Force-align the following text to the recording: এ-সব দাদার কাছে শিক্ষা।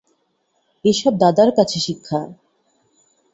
এ-সব 0.85 1.13
দাদার 1.17 1.49
কাছে 1.57 1.77
শিক্ষা। 1.79 2.19